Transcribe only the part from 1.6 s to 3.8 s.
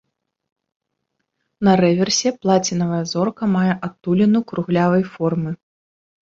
На рэверсе плацінавая зорка мае